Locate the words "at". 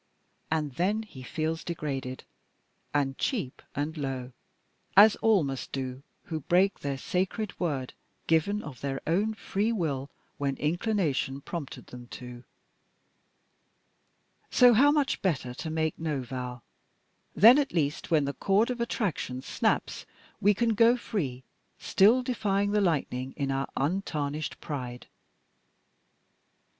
17.59-17.71